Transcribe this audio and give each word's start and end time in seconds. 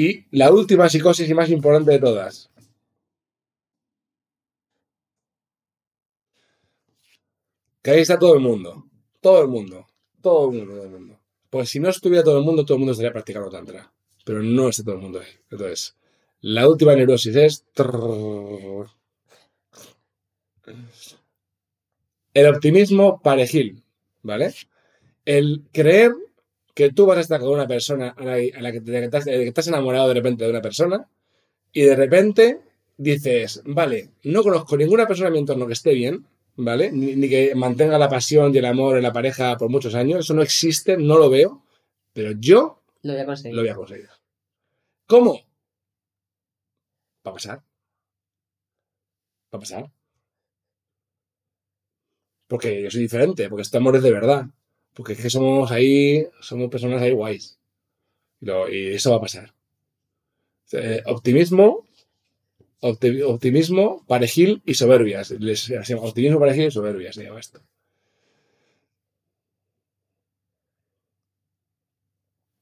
Y 0.00 0.26
la 0.30 0.52
última 0.52 0.88
psicosis 0.88 1.28
y 1.28 1.34
más 1.34 1.50
importante 1.50 1.90
de 1.90 1.98
todas. 1.98 2.48
Que 7.82 7.90
ahí 7.90 8.00
está 8.02 8.16
todo 8.16 8.34
el 8.34 8.40
mundo. 8.40 8.86
Todo 9.20 9.42
el 9.42 9.48
mundo. 9.48 9.88
Todo 10.22 10.52
el 10.52 10.58
mundo, 10.58 10.74
todo 10.74 10.84
el 10.84 10.90
mundo. 10.90 11.20
Pues 11.50 11.70
si 11.70 11.80
no 11.80 11.88
estuviera 11.88 12.22
todo 12.22 12.38
el 12.38 12.44
mundo, 12.44 12.64
todo 12.64 12.76
el 12.76 12.78
mundo 12.78 12.92
estaría 12.92 13.12
practicando 13.12 13.50
tantra. 13.50 13.92
Pero 14.24 14.40
no 14.40 14.68
está 14.68 14.84
todo 14.84 14.94
el 14.94 15.00
mundo 15.00 15.18
ahí. 15.18 15.32
Entonces, 15.50 15.96
la 16.42 16.68
última 16.68 16.94
neurosis 16.94 17.34
es... 17.34 17.64
El 22.34 22.46
optimismo 22.46 23.20
parejil, 23.20 23.82
¿vale? 24.22 24.54
El 25.24 25.64
creer 25.72 26.12
que 26.78 26.92
tú 26.92 27.06
vas 27.06 27.18
a 27.18 27.22
estar 27.22 27.40
con 27.40 27.48
una 27.48 27.66
persona 27.66 28.14
a 28.16 28.22
la, 28.24 28.70
que, 28.70 28.80
te, 28.80 29.04
estás 29.48 29.66
enamorado 29.66 30.06
de 30.06 30.14
repente 30.14 30.44
de 30.44 30.50
una 30.50 30.62
persona 30.62 31.08
y 31.72 31.82
de 31.82 31.96
repente 31.96 32.60
dices, 32.96 33.62
vale, 33.64 34.10
no 34.22 34.44
conozco 34.44 34.76
ninguna 34.76 35.04
persona 35.04 35.26
en 35.26 35.32
mi 35.32 35.38
entorno 35.40 35.66
que 35.66 35.72
esté 35.72 35.92
bien, 35.92 36.24
¿vale? 36.54 36.92
Ni, 36.92 37.28
que 37.28 37.52
mantenga 37.56 37.98
la 37.98 38.08
pasión 38.08 38.54
y 38.54 38.58
el 38.58 38.64
amor 38.64 38.96
en 38.96 39.02
la 39.02 39.12
pareja 39.12 39.56
por 39.56 39.68
muchos 39.70 39.96
años, 39.96 40.20
eso 40.20 40.34
no 40.34 40.42
existe, 40.42 40.96
no 40.96 41.18
lo 41.18 41.28
veo, 41.28 41.64
pero 42.12 42.30
yo 42.38 42.80
lo 43.02 43.12
voy 43.14 43.22
a 43.22 43.26
conseguir. 43.26 43.56
Lo 43.56 43.62
voy 43.62 43.70
a 43.70 43.74
conseguir. 43.74 44.08
¿Cómo? 45.08 45.32
Va 47.26 47.32
a 47.32 47.34
pasar. 47.34 47.58
Va 49.52 49.56
a 49.56 49.58
pasar. 49.58 49.90
Porque 52.46 52.84
yo 52.84 52.90
soy 52.92 53.00
diferente, 53.00 53.48
porque 53.48 53.62
este 53.62 53.78
amor 53.78 53.96
es 53.96 54.04
de 54.04 54.12
verdad. 54.12 54.46
Porque 54.98 55.12
es 55.12 55.20
que 55.20 55.30
somos 55.30 55.70
ahí, 55.70 56.26
somos 56.40 56.68
personas 56.70 57.00
ahí 57.00 57.12
guays. 57.12 57.56
Y, 58.40 58.88
eso 58.88 59.12
va 59.12 59.18
a 59.18 59.20
pasar. 59.20 59.54
Eh, 60.72 61.02
optimismo, 61.06 61.86
optimismo, 62.80 64.04
parejil 64.08 64.60
y 64.66 64.74
soberbias. 64.74 65.30
optimismo, 65.30 66.40
parejil 66.40 66.66
y 66.66 66.70
soberbias 66.72 67.14
se 67.14 67.22
llama 67.22 67.38
esto. 67.38 67.60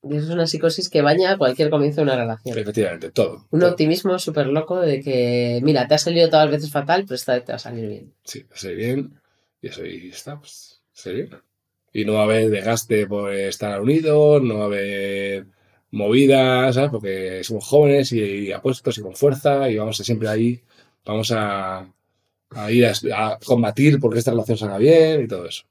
Y 0.03 0.17
eso 0.17 0.27
es 0.27 0.31
una 0.31 0.47
psicosis 0.47 0.91
que 0.91 1.01
baña 1.01 1.39
cualquier 1.39 1.71
comienzo 1.71 2.03
de 2.03 2.03
una 2.03 2.17
relación. 2.17 2.59
Efectivamente, 2.59 3.13
todo. 3.13 3.47
Un 3.51 3.65
optimismo 3.65 4.19
súper 4.19 4.49
loco 4.49 4.79
de 4.79 5.01
que, 5.01 5.61
mira, 5.63 5.89
te 5.89 5.95
ha 5.95 5.99
salido 5.99 6.29
todas 6.29 6.45
las 6.45 6.57
veces 6.57 6.71
fatal, 6.71 7.05
pero 7.05 7.15
esta 7.15 7.33
vez 7.33 7.47
te 7.47 7.53
va 7.53 7.57
a 7.57 7.61
salir 7.61 7.89
bien. 7.89 8.13
Sí, 8.25 8.43
va 8.43 8.55
a 8.55 8.59
salir 8.59 8.77
bien. 8.77 9.21
Y 9.63 9.69
eso 9.69 9.87
y 9.87 10.11
está, 10.11 10.39
pues, 10.39 10.83
bien. 11.07 11.46
Y 11.97 12.05
no 12.05 12.13
va 12.13 12.21
a 12.21 12.25
haber 12.25 12.51
desgaste 12.51 13.07
por 13.07 13.33
estar 13.33 13.81
unidos, 13.81 14.43
no 14.43 14.59
va 14.59 14.65
a 14.65 14.67
haber 14.67 15.47
movidas, 15.93 16.75
¿sabes? 16.75 16.91
Porque 16.91 17.43
somos 17.43 17.65
jóvenes 17.65 18.13
y, 18.13 18.53
apuestos 18.53 18.99
y 18.99 19.01
con 19.01 19.17
fuerza 19.17 19.71
y 19.71 19.79
vamos 19.79 19.99
a 19.99 20.05
siempre 20.05 20.29
ahí, 20.29 20.61
vamos 21.07 21.33
a, 21.35 21.91
ir 22.69 22.85
a, 22.85 23.39
combatir 23.43 23.99
porque 23.99 24.19
esta 24.19 24.33
relación 24.33 24.59
salga 24.59 24.77
bien 24.77 25.23
y 25.23 25.27
todo 25.27 25.47
eso. 25.47 25.65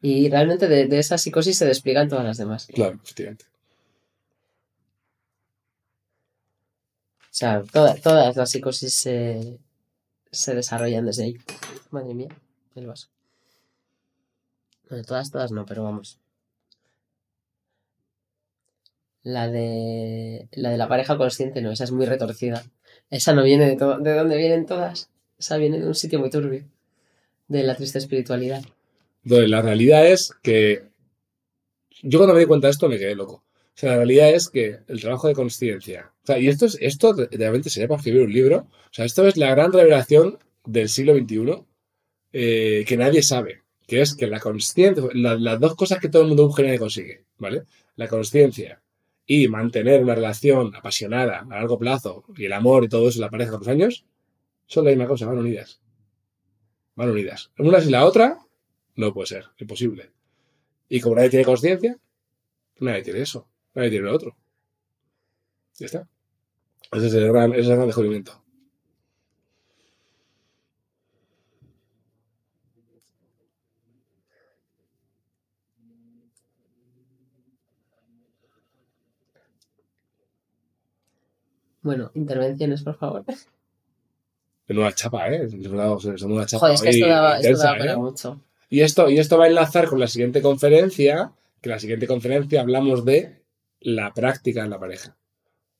Y 0.00 0.30
realmente 0.30 0.68
de, 0.68 0.86
de 0.86 0.98
esa 1.00 1.18
psicosis 1.18 1.58
se 1.58 1.66
despliegan 1.66 2.08
todas 2.08 2.24
las 2.24 2.38
demás. 2.38 2.66
Claro, 2.72 2.98
efectivamente. 3.04 3.44
O 7.20 7.34
sea, 7.38 7.62
todas 7.62 8.36
las 8.36 8.50
psicosis 8.50 8.94
se, 8.94 9.58
se 10.30 10.54
desarrollan 10.54 11.04
desde 11.04 11.24
ahí. 11.24 11.36
Madre 11.90 12.14
mía, 12.14 12.28
el 12.74 12.86
vaso. 12.86 13.08
Bueno, 14.88 15.04
todas, 15.04 15.30
todas 15.30 15.52
no, 15.52 15.66
pero 15.66 15.84
vamos. 15.84 16.18
La 19.22 19.48
de 19.48 20.48
la 20.52 20.70
de 20.70 20.78
la 20.78 20.88
pareja 20.88 21.18
consciente 21.18 21.60
no, 21.60 21.70
esa 21.70 21.84
es 21.84 21.92
muy 21.92 22.06
retorcida. 22.06 22.64
Esa 23.10 23.34
no 23.34 23.42
viene 23.42 23.66
de 23.66 23.76
todo. 23.76 23.98
¿De 23.98 24.14
dónde 24.14 24.36
vienen 24.36 24.66
todas? 24.66 25.10
Esa 25.38 25.56
viene 25.56 25.78
de 25.80 25.86
un 25.86 25.94
sitio 25.94 26.18
muy 26.18 26.30
turbio. 26.30 26.64
De 27.48 27.62
la 27.62 27.74
triste 27.74 27.98
espiritualidad. 27.98 28.62
la 29.24 29.62
realidad 29.62 30.06
es 30.06 30.32
que 30.42 30.84
yo 32.02 32.18
cuando 32.18 32.34
me 32.34 32.40
di 32.40 32.46
cuenta 32.46 32.68
de 32.68 32.72
esto 32.72 32.88
me 32.88 32.98
quedé 32.98 33.14
loco. 33.14 33.44
O 33.78 33.80
sea, 33.80 33.90
la 33.90 33.96
realidad 33.96 34.30
es 34.30 34.48
que 34.48 34.80
el 34.88 35.00
trabajo 35.00 35.28
de 35.28 35.34
conciencia. 35.34 36.12
O 36.24 36.26
sea, 36.26 36.38
y 36.38 36.48
esto, 36.48 36.66
es, 36.66 36.78
esto 36.80 37.14
realmente 37.30 37.70
sería 37.70 37.88
para 37.88 37.98
escribir 37.98 38.22
un 38.22 38.32
libro. 38.32 38.58
O 38.58 38.92
sea, 38.92 39.04
esto 39.04 39.26
es 39.26 39.36
la 39.36 39.50
gran 39.50 39.72
revelación 39.72 40.38
del 40.64 40.88
siglo 40.88 41.14
XXI 41.14 41.64
eh, 42.32 42.84
que 42.86 42.96
nadie 42.96 43.22
sabe. 43.22 43.62
Que 43.88 44.02
es 44.02 44.14
que 44.14 44.28
la 44.28 44.38
conciencia, 44.38 45.02
las 45.14 45.58
dos 45.58 45.74
cosas 45.74 45.98
que 45.98 46.08
todo 46.08 46.22
el 46.22 46.28
mundo 46.28 46.46
busca 46.46 46.62
y 46.62 46.78
consigue, 46.78 47.24
¿vale? 47.38 47.64
La 47.96 48.06
conciencia 48.06 48.80
y 49.26 49.48
mantener 49.48 50.02
una 50.02 50.14
relación 50.14 50.76
apasionada 50.76 51.40
a 51.40 51.44
largo 51.44 51.78
plazo 51.78 52.24
y 52.36 52.44
el 52.44 52.52
amor 52.52 52.84
y 52.84 52.88
todo 52.88 53.08
eso, 53.08 53.20
la 53.20 53.30
pareja 53.30 53.50
con 53.52 53.60
los 53.60 53.68
años, 53.68 54.04
son 54.66 54.84
la 54.84 54.90
misma 54.90 55.06
cosa, 55.06 55.26
van 55.26 55.38
unidas. 55.38 55.80
Van 56.94 57.10
unidas. 57.10 57.50
Una 57.58 57.80
sin 57.80 57.92
la 57.92 58.04
otra, 58.04 58.38
no 58.94 59.12
puede 59.12 59.26
ser, 59.26 59.46
imposible. 59.58 60.10
Y 60.88 61.00
como 61.00 61.16
nadie 61.16 61.30
tiene 61.30 61.44
conciencia, 61.46 61.98
nadie 62.80 63.02
tiene 63.02 63.22
eso. 63.22 63.48
Nadie 63.74 63.90
tiene 63.90 64.10
otro. 64.10 64.36
Ya 65.78 65.86
está. 65.86 66.08
Ese 66.92 67.06
es 67.06 67.14
el 67.14 67.28
gran, 67.28 67.52
ese 67.52 67.60
es 67.62 67.68
el 67.68 67.76
gran 67.76 67.86
descubrimiento. 67.86 68.42
Bueno, 81.88 82.10
intervenciones, 82.12 82.82
por 82.82 82.98
favor. 82.98 83.24
De 83.24 84.74
nueva 84.74 84.92
chapa, 84.92 85.26
¿eh? 85.32 85.46
De 85.46 85.68
nueva 85.70 86.44
chapa. 86.44 86.66
Joder, 86.66 86.74
es 86.74 86.82
que 86.82 86.90
esto 86.90 87.06
daba, 87.06 87.40
esto 87.40 87.56
daba 87.56 87.78
para 87.78 87.92
¿eh? 87.94 87.96
mucho. 87.96 88.42
Y 88.68 88.82
esto, 88.82 89.08
y 89.08 89.18
esto 89.18 89.38
va 89.38 89.46
a 89.46 89.48
enlazar 89.48 89.88
con 89.88 89.98
la 89.98 90.06
siguiente 90.06 90.42
conferencia, 90.42 91.32
que 91.62 91.70
la 91.70 91.78
siguiente 91.78 92.06
conferencia 92.06 92.60
hablamos 92.60 93.06
de 93.06 93.40
la 93.80 94.12
práctica 94.12 94.62
en 94.64 94.68
la 94.68 94.78
pareja. 94.78 95.16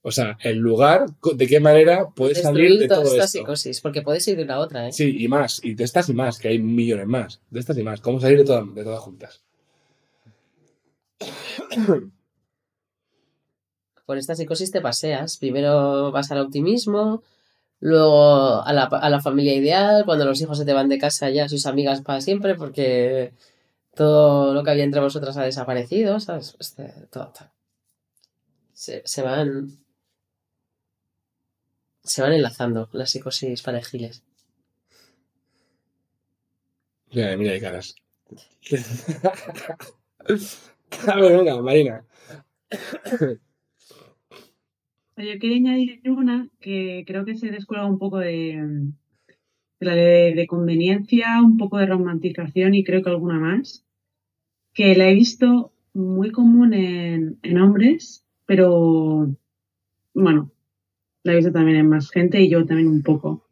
O 0.00 0.10
sea, 0.10 0.38
el 0.40 0.56
lugar, 0.56 1.04
de 1.34 1.46
qué 1.46 1.60
manera 1.60 2.08
puedes 2.08 2.40
salir 2.40 2.78
de 2.78 2.88
todo 2.88 3.02
esta 3.02 3.28
psicosis, 3.28 3.82
porque 3.82 4.00
puedes 4.00 4.26
ir 4.28 4.38
de 4.38 4.44
una 4.44 4.54
a 4.54 4.60
otra, 4.60 4.88
¿eh? 4.88 4.92
Sí, 4.92 5.14
y 5.22 5.28
más, 5.28 5.62
y 5.62 5.74
de 5.74 5.84
estas 5.84 6.08
y 6.08 6.14
más, 6.14 6.38
que 6.38 6.48
hay 6.48 6.58
millones 6.58 7.06
más, 7.06 7.42
de 7.50 7.60
estas 7.60 7.76
y 7.76 7.82
más. 7.82 8.00
¿Cómo 8.00 8.18
salir 8.18 8.38
de, 8.38 8.44
todas, 8.44 8.74
de 8.74 8.82
todas 8.82 9.00
juntas? 9.00 9.44
Por 14.08 14.16
esta 14.16 14.34
psicosis 14.34 14.70
te 14.70 14.80
paseas. 14.80 15.36
Primero 15.36 16.10
vas 16.12 16.32
al 16.32 16.40
optimismo, 16.40 17.22
luego 17.80 18.62
a 18.62 18.72
la, 18.72 18.84
a 18.84 19.10
la 19.10 19.20
familia 19.20 19.54
ideal, 19.54 20.04
cuando 20.06 20.24
los 20.24 20.40
hijos 20.40 20.56
se 20.56 20.64
te 20.64 20.72
van 20.72 20.88
de 20.88 20.98
casa 20.98 21.28
ya 21.28 21.48
sus 21.50 21.66
amigas 21.66 22.00
para 22.00 22.22
siempre, 22.22 22.54
porque 22.54 23.34
todo 23.94 24.54
lo 24.54 24.64
que 24.64 24.70
había 24.70 24.84
entre 24.84 25.02
vosotras 25.02 25.36
ha 25.36 25.44
desaparecido, 25.44 26.20
¿sabes? 26.20 26.56
Este, 26.58 26.94
todo, 27.10 27.32
todo 27.38 27.50
se, 28.78 29.22
van. 29.22 29.78
Se 32.02 32.22
van 32.22 32.32
enlazando 32.32 32.88
las 32.92 33.10
psicosis 33.10 33.62
parejiles. 33.62 34.22
Mira, 37.10 37.36
mira 37.36 37.52
hay 37.52 37.60
caras. 37.60 37.94
A 41.06 41.16
venga, 41.16 41.60
Marina. 41.62 42.06
Yo 45.18 45.38
quería 45.40 45.56
añadir 45.56 46.00
una 46.06 46.48
que 46.60 47.04
creo 47.06 47.24
que 47.24 47.34
se 47.34 47.50
descuelga 47.50 47.86
un 47.86 47.98
poco 47.98 48.18
de, 48.18 48.92
la 49.80 49.94
de, 49.94 50.46
conveniencia, 50.48 51.42
un 51.42 51.56
poco 51.56 51.78
de 51.78 51.86
romantización 51.86 52.74
y 52.74 52.84
creo 52.84 53.02
que 53.02 53.10
alguna 53.10 53.38
más, 53.38 53.84
que 54.72 54.94
la 54.94 55.10
he 55.10 55.14
visto 55.14 55.72
muy 55.92 56.30
común 56.30 56.72
en, 56.72 57.38
en 57.42 57.58
hombres 57.58 58.24
pero 58.48 59.36
bueno, 60.14 60.50
la 61.22 61.32
he 61.32 61.36
visto 61.36 61.52
también 61.52 61.76
en 61.76 61.88
más 61.90 62.10
gente 62.10 62.40
y 62.40 62.48
yo 62.48 62.64
también 62.64 62.88
un 62.88 63.02
poco, 63.02 63.46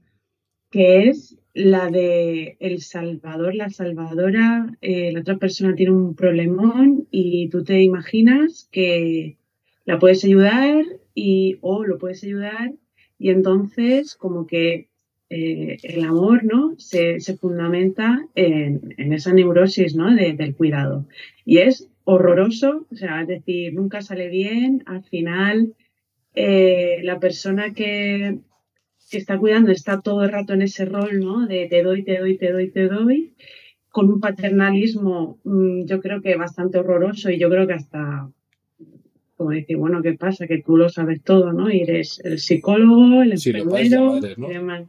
que 0.71 1.09
es 1.09 1.39
la 1.53 1.91
de 1.91 2.57
el 2.61 2.81
salvador, 2.81 3.55
la 3.55 3.69
salvadora, 3.69 4.75
eh, 4.81 5.13
la 5.13 5.21
otra 5.21 5.37
persona 5.37 5.75
tiene 5.75 5.93
un 5.93 6.15
problemón 6.15 7.07
y 7.11 7.51
tú 7.51 7.63
te 7.63 7.83
imaginas 7.83 8.71
que 8.73 9.37
la 9.85 9.99
puedes 9.99 10.25
ayudar 10.25 10.83
y 11.17 11.59
o 11.63 11.85
lo 11.85 11.99
puedes 11.99 12.23
ayudar 12.23 12.75
y 13.19 13.31
entonces 13.31 14.15
como 14.15 14.47
que 14.47 14.91
eh, 15.31 15.79
el 15.83 16.05
amor 16.05 16.45
no 16.45 16.75
se, 16.79 17.19
fundamenta 17.41 18.29
en, 18.37 19.13
esa 19.13 19.33
neurosis 19.33 19.97
¿no? 19.97 20.15
del 20.15 20.55
cuidado 20.55 21.09
y 21.45 21.59
es 21.59 21.89
horroroso, 22.05 22.87
o 22.93 22.95
sea, 22.95 23.23
es 23.23 23.29
decir, 23.29 23.75
nunca 23.75 24.01
sale 24.01 24.29
bien, 24.29 24.85
al 24.87 25.03
final 25.03 25.75
eh, 26.35 27.01
la 27.03 27.19
persona 27.19 27.73
que, 27.73 28.39
está 29.11 29.39
cuidando 29.39 29.73
está 29.73 30.01
todo 30.03 30.23
el 30.25 30.33
rato 30.33 30.53
en 30.53 30.63
ese 30.63 30.85
rol, 30.85 31.21
¿no? 31.21 31.47
De 31.47 31.67
te 31.69 31.83
doy, 31.83 32.05
te 32.05 32.19
doy, 32.19 32.37
te 32.37 32.53
doy, 32.53 32.71
te 32.71 32.89
doy, 32.89 33.35
con 33.91 34.11
un 34.11 34.21
paternalismo 34.21 35.41
mm, 35.45 35.85
yo 35.87 36.01
creo 36.01 36.21
que 36.21 36.37
bastante 36.37 36.79
horroroso 36.79 37.31
y 37.31 37.39
yo 37.39 37.49
creo 37.49 37.67
que 37.67 37.73
hasta 37.75 38.31
como 39.37 39.51
decir, 39.51 39.77
bueno, 39.77 40.03
¿qué 40.03 40.15
pasa? 40.15 40.47
Que 40.47 40.63
tú 40.63 40.77
lo 40.77 40.89
sabes 40.89 41.23
todo, 41.23 41.53
¿no? 41.53 41.71
Y 41.71 41.81
eres 41.83 42.21
el 42.25 42.39
psicólogo, 42.39 43.23
el 43.23 43.39
Sí, 43.39 43.53
los 43.53 43.65
padres 43.67 43.87
y 43.87 43.91
las 43.91 44.01
enfermero 44.01 44.13
madres, 44.15 44.39
¿no? 44.39 44.51
y 44.51 44.55
demás. 44.55 44.83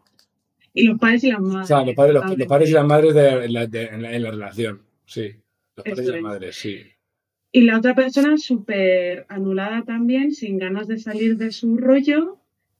Y 0.73 0.83
los 0.83 0.99
padres 0.99 1.23
y 1.23 1.31
las 1.31 1.41
madres. 1.41 1.63
O 1.63 1.67
sea, 1.67 1.85
los 1.85 1.95
padres, 1.95 2.13
los, 2.13 2.21
los 2.23 2.31
totalmente. 2.31 2.45
padres 2.49 2.69
y 2.69 2.73
las 2.73 2.85
madres 2.87 3.13
de- 3.15 3.45
en, 3.45 3.53
la, 3.53 3.67
de- 3.67 3.85
en 3.85 4.01
la- 4.01 4.15
en 4.15 4.23
la 4.23 4.31
relación. 4.31 4.81
Sí. 5.05 5.31
Los 5.75 5.83
padres 5.85 5.99
y 6.05 6.07
las 6.07 6.15
es. 6.17 6.21
madres, 6.21 6.55
sí. 6.55 6.79
Y 7.51 7.61
la 7.61 7.77
otra 7.77 7.95
persona 7.95 8.37
súper 8.37 9.25
anulada 9.29 9.83
también, 9.83 10.31
sin 10.31 10.57
ganas 10.59 10.87
de 10.87 10.97
salir 10.99 11.37
de 11.37 11.51
su 11.51 11.77
rollo 11.77 12.37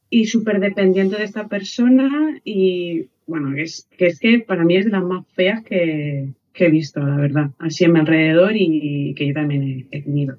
y 0.10 0.26
súper 0.26 0.60
dependiente 0.60 1.18
de 1.18 1.24
esta 1.24 1.48
persona. 1.48 2.40
Y 2.44 3.08
bueno, 3.26 3.56
que 3.56 3.64
es, 3.64 3.88
que 3.98 4.08
es 4.08 4.20
que 4.20 4.40
para 4.40 4.64
mí 4.64 4.76
es 4.78 4.86
de 4.86 4.92
las 4.92 5.04
más 5.04 5.26
feas 5.34 5.64
que, 5.64 6.30
que 6.54 6.66
he 6.66 6.70
visto, 6.70 7.00
la 7.00 7.16
verdad. 7.18 7.52
Así 7.60 7.86
en 7.86 7.94
mi 7.94 8.00
alrededor 8.00 8.52
y, 8.56 9.14
que 9.16 9.28
yo 9.28 9.34
también 9.34 9.88
he, 9.92 9.98
he 9.98 10.02
tenido. 10.04 10.38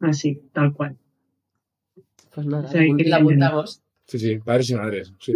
Así, 0.00 0.40
tal 0.52 0.72
cual. 0.72 0.96
Pues 2.34 2.46
nada, 2.46 2.68
O 2.68 2.70
sea, 2.72 2.82
que- 2.96 3.04
la 3.04 3.16
apuntamos. 3.16 3.80
Sí, 4.06 4.18
sí, 4.18 4.38
padres 4.38 4.70
y 4.70 4.74
madres. 4.76 5.12
Sí. 5.20 5.32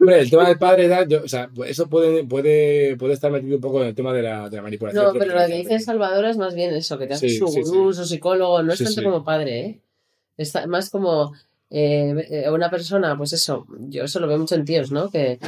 Hombre, 0.00 0.20
el 0.20 0.30
tema 0.30 0.48
del 0.48 0.58
padre, 0.58 0.86
edad, 0.86 1.06
yo, 1.08 1.22
o 1.22 1.28
sea, 1.28 1.48
eso 1.66 1.88
puede, 1.88 2.24
puede, 2.24 2.96
puede 2.96 3.14
estar 3.14 3.30
metido 3.30 3.54
un 3.56 3.60
poco 3.62 3.80
en 3.82 3.88
el 3.88 3.94
tema 3.94 4.12
de 4.12 4.22
la, 4.22 4.48
de 4.50 4.56
la 4.56 4.62
manipulación. 4.62 5.04
No, 5.04 5.12
pero 5.12 5.34
lo 5.38 5.46
que 5.46 5.54
dice 5.56 5.78
Salvador 5.78 6.24
es 6.24 6.36
más 6.36 6.54
bien 6.54 6.74
eso, 6.74 6.98
que 6.98 7.06
te 7.06 7.14
hace 7.14 7.28
Sí, 7.28 7.38
su 7.38 7.46
sí, 7.48 7.62
gurú, 7.62 7.92
sí. 7.92 8.00
su 8.00 8.06
psicólogo, 8.06 8.62
no 8.62 8.72
es 8.72 8.78
Sí, 8.78 8.84
tanto 8.84 9.00
sí. 9.00 9.04
como 9.04 9.24
padre, 9.24 9.60
¿eh? 9.60 9.80
Es 10.36 10.54
más 10.66 10.90
como 10.90 11.32
eh, 11.70 12.26
eh, 12.30 12.50
una 12.50 12.68
persona, 12.68 13.16
pues 13.16 13.32
eso, 13.32 13.66
yo 13.88 14.04
eso 14.04 14.18
lo 14.18 14.26
veo 14.26 14.38
mucho 14.38 14.54
en 14.56 14.64
tíos, 14.64 14.90
¿no? 14.90 15.08
Que 15.08 15.38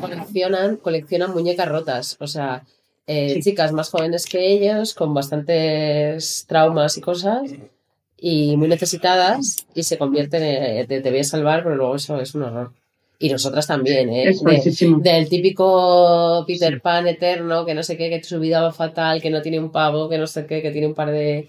coleccionan, 0.00 0.76
coleccionan 0.76 1.32
muñecas 1.32 1.68
rotas, 1.68 2.16
o 2.20 2.26
sea, 2.28 2.64
eh, 3.06 3.34
Sí. 3.34 3.42
chicas 3.42 3.72
más 3.72 3.90
jóvenes 3.90 4.26
que 4.26 4.52
ellos, 4.52 4.94
con 4.94 5.12
bastantes 5.12 6.44
traumas 6.46 6.96
y 6.96 7.00
cosas, 7.00 7.50
y 8.24 8.56
muy 8.56 8.68
necesitadas, 8.68 9.66
y 9.74 9.82
se 9.82 9.98
convierten 9.98 10.42
en, 10.44 10.86
te, 10.86 11.00
te 11.00 11.10
voy 11.10 11.18
a 11.18 11.24
salvar, 11.24 11.64
pero 11.64 11.74
luego 11.74 11.96
eso 11.96 12.20
es 12.20 12.34
un 12.36 12.44
horror. 12.44 12.72
Y 13.18 13.28
nosotras 13.30 13.66
también, 13.66 14.08
¿eh? 14.10 14.28
Es 14.30 14.42
De- 14.42 14.96
del 15.02 15.28
típico 15.28 16.44
Peter 16.46 16.74
Sí. 16.74 16.80
Pan 16.80 17.08
eterno, 17.08 17.64
que 17.66 17.74
no 17.74 17.82
sé 17.82 17.96
qué, 17.96 18.10
que 18.10 18.22
su 18.22 18.38
vida 18.38 18.62
va 18.62 18.72
fatal, 18.72 19.20
que 19.20 19.30
no 19.30 19.42
tiene 19.42 19.58
un 19.58 19.72
pavo, 19.72 20.08
que 20.08 20.18
no 20.18 20.26
sé 20.28 20.46
qué, 20.46 20.62
que 20.62 20.70
tiene 20.70 20.86
un 20.86 20.94
par 20.94 21.10
de 21.10 21.48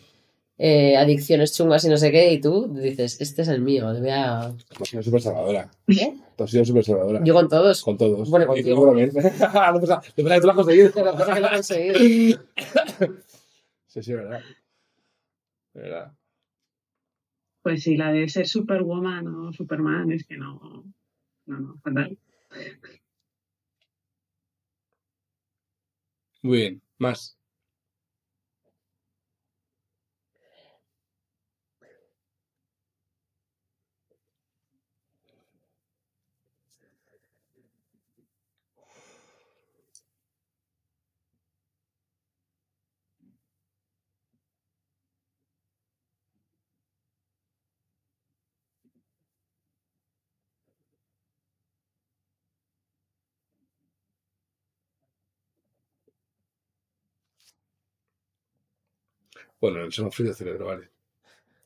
eh, 0.57 0.97
adicciones 0.97 1.55
chungas 1.55 1.83
y 1.85 1.89
no 1.89 1.97
sé 1.97 2.11
qué, 2.11 2.31
y 2.33 2.41
tú 2.41 2.67
dices, 2.73 3.19
este 3.21 3.43
es 3.43 3.47
el 3.49 3.61
mío, 3.61 3.91
te 3.93 3.99
voy 4.01 4.09
a... 4.11 4.51
Tú 4.75 4.83
has 4.83 4.89
sido 4.89 5.03
súper 5.03 5.21
salvadora. 5.21 5.69
¿Eh? 5.87 6.13
Tú 6.35 6.43
has 6.43 6.49
sido 6.51 6.65
súper 6.65 6.83
salvadora. 6.85 7.21
Yo 7.23 7.33
con 7.35 7.49
todos. 7.49 7.81
Con 7.83 7.97
todos. 7.97 8.29
Bueno, 8.31 8.47
contigo. 8.47 8.85
también. 8.85 9.11
no 9.13 9.79
pasa, 9.79 10.01
de 10.15 10.23
verdad 10.23 10.35
que 10.37 10.41
tú 10.41 10.47
lo 10.47 10.51
has 10.51 10.55
conseguido. 10.57 10.91
Pero 10.93 11.11
cosa 11.15 11.33
que 11.35 11.39
lo 11.39 11.47
he 11.47 11.51
conseguido. 11.51 11.99
Sí, 13.87 14.01
sí, 14.01 14.13
verdad. 14.13 14.39
De 15.75 15.81
verdad. 15.81 16.11
Pues 17.63 17.83
sí, 17.83 17.97
la 17.97 18.11
de 18.11 18.27
ser 18.29 18.47
Superwoman 18.47 19.27
o 19.27 19.53
Superman 19.53 20.11
es 20.11 20.25
que 20.25 20.37
no. 20.37 20.83
No, 21.45 21.59
no, 21.59 21.77
fatal. 21.81 22.17
Muy 26.43 26.57
bien. 26.57 26.81
Más. 26.99 27.37
Bueno, 59.61 59.81
ha 59.81 59.85
el 59.85 60.35
cerebro, 60.35 60.65
vale. 60.67 60.89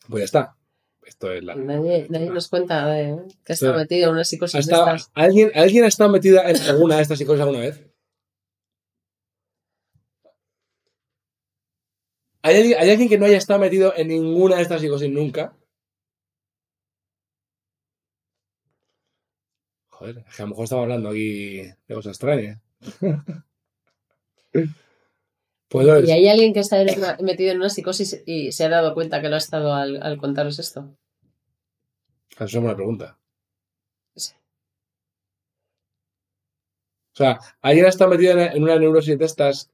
Pues 0.10 0.22
ya 0.22 0.26
está. 0.26 0.58
Esto 1.04 1.32
es 1.32 1.44
la. 1.44 1.56
Nadie, 1.56 2.06
nadie 2.10 2.30
nos 2.30 2.50
cuenta 2.50 2.86
de 2.88 3.18
que 3.46 3.54
está 3.54 3.68
Espera. 3.68 3.78
metido 3.78 4.06
en 4.08 4.12
una 4.12 4.22
¿Ha 4.22 4.26
psicosis 4.26 4.66
de 4.66 4.74
estado- 4.74 4.96
estas. 4.96 5.12
¿alguien, 5.14 5.52
¿Alguien 5.56 5.84
ha 5.86 5.88
estado 5.88 6.10
metida 6.12 6.50
en 6.50 6.58
alguna 6.64 6.98
de 6.98 7.02
estas 7.04 7.18
psicosis 7.18 7.42
alguna 7.42 7.60
vez? 7.60 7.82
¿Hay 12.42 12.56
alguien, 12.58 12.80
¿Hay 12.80 12.90
alguien 12.90 13.10
que 13.10 13.18
no 13.18 13.26
haya 13.26 13.38
estado 13.38 13.60
metido 13.60 13.94
en 13.96 14.08
ninguna 14.10 14.58
de 14.58 14.62
estas 14.62 14.82
psicosis 14.82 15.10
nunca? 15.10 15.54
Joder, 19.90 20.24
es 20.30 20.36
que 20.36 20.42
a 20.42 20.46
lo 20.46 20.50
mejor 20.50 20.64
estamos 20.66 20.84
hablando 20.84 21.10
aquí 21.10 21.58
de 21.88 21.96
cosas 21.96 22.12
extrañas. 22.12 22.62
pues 25.70 26.08
¿Y 26.08 26.12
hay 26.12 26.28
alguien 26.30 26.54
que 26.54 26.62
está 26.62 26.82
en 26.82 26.98
una- 26.98 27.18
metido 27.22 27.52
en 27.52 27.58
una 27.58 27.70
psicosis 27.70 28.24
y 28.26 28.52
se 28.52 28.66
ha 28.66 28.70
dado 28.70 28.94
cuenta 28.94 29.22
que 29.22 29.30
lo 29.30 29.36
ha 29.36 29.40
estado 29.40 29.74
al, 29.74 30.02
al 30.02 30.18
contaros 30.18 30.60
esto? 30.60 30.96
Eso 32.32 32.44
es 32.46 32.54
una 32.54 32.62
buena 32.62 32.76
pregunta. 32.76 33.18
Sí. 34.16 34.34
O 37.14 37.18
sea, 37.18 37.40
¿alguien 37.62 37.86
ha 37.86 37.90
estado 37.90 38.12
metido 38.12 38.38
en 38.40 38.64
una 38.64 38.78
neurosis 38.78 39.18
de 39.18 39.26
estas 39.26 39.70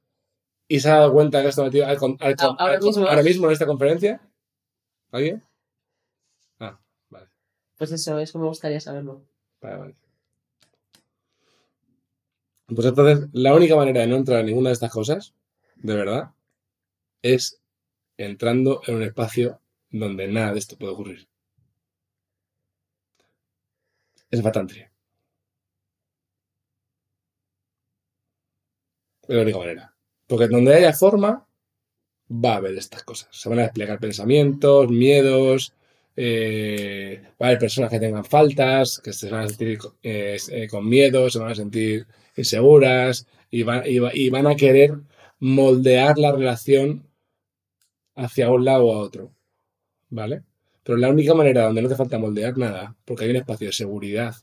y 0.66 0.80
se 0.80 0.88
ha 0.90 0.96
dado 0.96 1.12
cuenta 1.12 1.40
que 1.40 1.46
ha 1.46 1.50
estado 1.50 1.66
metido 1.66 1.84
al 1.86 1.96
al 2.20 2.36
Ahora 2.58 2.78
mismo. 2.80 3.06
ahora 3.06 3.22
mismo 3.22 3.46
en 3.46 3.52
esta 3.52 3.66
conferencia? 3.66 4.20
¿Alguien? 5.12 5.42
Ah, 6.58 6.78
vale. 7.10 7.28
Pues 7.76 7.92
eso, 7.92 8.18
eso 8.18 8.38
me 8.38 8.46
gustaría 8.46 8.80
saberlo. 8.80 9.22
Vale, 9.60 9.76
vale. 9.76 9.94
Pues 12.66 12.86
entonces, 12.86 13.28
la 13.32 13.54
única 13.54 13.76
manera 13.76 14.00
de 14.00 14.06
no 14.06 14.16
entrar 14.16 14.40
en 14.40 14.46
ninguna 14.46 14.70
de 14.70 14.74
estas 14.74 14.90
cosas, 14.90 15.34
de 15.76 15.94
verdad, 15.94 16.30
es 17.22 17.60
entrando 18.18 18.82
en 18.86 18.96
un 18.96 19.02
espacio 19.04 19.60
donde 19.90 20.28
nada 20.28 20.52
de 20.54 20.60
esto 20.60 20.78
puede 20.78 20.94
ocurrir. 20.94 21.28
Es 24.30 24.42
Batantria. 24.42 24.92
Es 29.28 29.34
la 29.36 29.42
única 29.42 29.58
manera. 29.58 29.94
Porque 30.26 30.48
donde 30.48 30.74
haya 30.74 30.92
forma, 30.92 31.46
va 32.30 32.54
a 32.54 32.56
haber 32.56 32.76
estas 32.78 33.02
cosas. 33.04 33.28
Se 33.32 33.48
van 33.48 33.58
a 33.60 33.62
desplegar 33.64 33.98
pensamientos, 34.00 34.90
miedos, 34.90 35.74
eh, 36.16 37.22
va 37.40 37.46
a 37.46 37.50
haber 37.50 37.58
personas 37.60 37.90
que 37.90 38.00
tengan 38.00 38.24
faltas, 38.24 39.00
que 39.04 39.12
se 39.12 39.30
van 39.30 39.44
a 39.44 39.48
sentir 39.48 39.78
eh, 40.02 40.38
eh, 40.50 40.68
con 40.68 40.88
miedo, 40.88 41.30
se 41.30 41.38
van 41.38 41.52
a 41.52 41.54
sentir 41.54 42.06
inseguras 42.36 43.26
y, 43.50 43.62
van- 43.62 43.84
y 43.86 43.98
y 44.26 44.30
van 44.30 44.46
a 44.46 44.56
querer 44.56 44.94
moldear 45.44 46.16
la 46.16 46.32
relación 46.32 47.06
hacia 48.14 48.50
un 48.50 48.64
lado 48.64 48.86
o 48.86 48.94
a 48.94 48.98
otro. 49.00 49.30
¿Vale? 50.08 50.42
Pero 50.82 50.96
la 50.96 51.10
única 51.10 51.34
manera 51.34 51.64
donde 51.64 51.82
no 51.82 51.88
te 51.90 51.96
falta 51.96 52.18
moldear 52.18 52.56
nada, 52.56 52.96
porque 53.04 53.24
hay 53.24 53.30
un 53.30 53.36
espacio 53.36 53.66
de 53.66 53.74
seguridad 53.74 54.34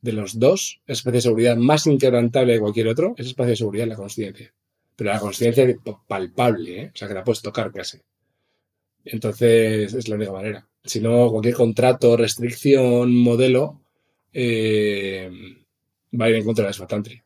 de 0.00 0.12
los 0.12 0.40
dos, 0.40 0.80
el 0.86 0.94
espacio 0.94 1.18
de 1.18 1.20
seguridad 1.20 1.56
más 1.56 1.86
inquebrantable 1.86 2.54
de 2.54 2.60
cualquier 2.60 2.88
otro, 2.88 3.14
es 3.16 3.26
el 3.26 3.26
espacio 3.28 3.50
de 3.50 3.56
seguridad 3.56 3.84
en 3.84 3.90
la 3.90 3.96
conciencia. 3.96 4.52
Pero 4.96 5.12
la 5.12 5.20
conciencia 5.20 5.76
palpable, 6.08 6.82
¿eh? 6.82 6.90
o 6.92 6.96
sea, 6.96 7.06
que 7.06 7.14
la 7.14 7.22
puedes 7.22 7.42
tocar 7.42 7.70
casi. 7.70 7.98
Entonces, 9.04 9.94
es 9.94 10.08
la 10.08 10.16
única 10.16 10.32
manera. 10.32 10.68
Si 10.82 11.00
no, 11.00 11.30
cualquier 11.30 11.54
contrato, 11.54 12.16
restricción, 12.16 13.14
modelo, 13.14 13.80
eh, 14.32 15.30
va 16.20 16.24
a 16.24 16.30
ir 16.30 16.36
en 16.36 16.44
contra 16.44 16.64
de 16.64 16.70
la 16.70 16.72
Svatantri. 16.72 17.22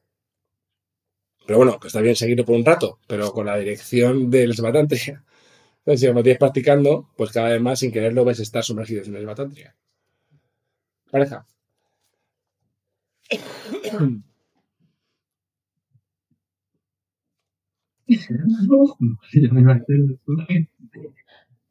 Pero 1.46 1.58
bueno, 1.58 1.78
que 1.78 1.88
está 1.88 2.00
bien 2.00 2.16
seguirlo 2.16 2.44
por 2.44 2.56
un 2.56 2.64
rato, 2.64 2.98
pero 3.06 3.32
con 3.32 3.46
la 3.46 3.56
dirección 3.58 4.30
del 4.30 4.54
Svatantri. 4.54 4.98
Entonces, 5.78 6.00
si 6.00 6.06
lo 6.06 6.14
mantienes 6.14 6.38
practicando, 6.38 7.10
pues 7.16 7.32
cada 7.32 7.50
vez 7.50 7.60
más 7.60 7.78
sin 7.80 7.92
quererlo 7.92 8.24
ves 8.24 8.40
estar 8.40 8.64
sumergido 8.64 9.02
en 9.04 9.16
el 9.16 9.22
Svatantria. 9.24 9.76
Pareja. 11.10 11.46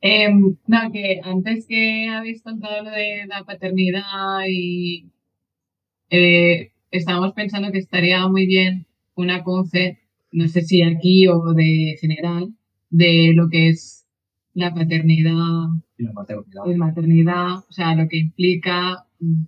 Em, 0.01 0.57
no, 0.67 0.91
que 0.91 1.21
antes 1.23 1.65
que 1.67 2.09
habéis 2.09 2.41
contado 2.43 2.83
lo 2.83 2.91
de 2.91 3.25
la 3.27 3.43
paternidad 3.45 4.41
y 4.49 5.09
eh, 6.09 6.71
estábamos 6.91 7.33
pensando 7.33 7.71
que 7.71 7.79
estaría 7.79 8.27
muy 8.27 8.45
bien 8.45 8.85
una 9.15 9.43
conce, 9.43 9.99
no 10.31 10.47
sé 10.47 10.61
si 10.61 10.81
aquí 10.83 11.27
o 11.27 11.53
de 11.53 11.95
general, 11.99 12.53
de 12.89 13.31
lo 13.35 13.49
que 13.49 13.69
es 13.69 14.05
la 14.53 14.73
paternidad 14.73 15.69
Y 15.97 16.03
la 16.03 16.13
maternidad. 16.13 16.65
y 16.65 16.75
maternidad, 16.75 17.55
o 17.69 17.71
sea, 17.71 17.95
lo 17.95 18.07
que 18.07 18.17
implica, 18.17 19.07
mm, 19.19 19.43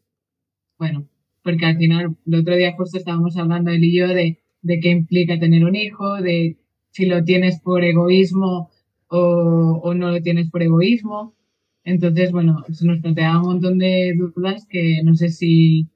bueno, 0.79 1.07
porque 1.43 1.65
al 1.65 1.77
final, 1.77 2.15
el 2.25 2.35
otro 2.35 2.55
día 2.55 2.75
justo 2.75 2.97
estábamos 2.97 3.37
hablando 3.37 3.71
él 3.71 3.83
y 3.83 3.97
yo 3.97 4.07
de, 4.07 4.39
de 4.61 4.79
qué 4.79 4.89
implica 4.89 5.39
tener 5.39 5.63
un 5.65 5.75
hijo, 5.75 6.15
de 6.21 6.57
si 6.91 7.05
lo 7.05 7.23
tienes 7.23 7.59
por 7.61 7.83
egoísmo 7.83 8.71
o, 9.07 9.81
o 9.83 9.93
no 9.93 10.11
lo 10.11 10.21
tienes 10.21 10.49
por 10.49 10.63
egoísmo. 10.63 11.35
Entonces, 11.83 12.31
bueno, 12.31 12.63
se 12.71 12.85
nos 12.87 12.99
planteaba 13.01 13.39
un 13.41 13.45
montón 13.45 13.77
de 13.77 14.13
dudas 14.17 14.65
que 14.67 15.01
no 15.03 15.15
sé 15.15 15.29
si 15.29 15.87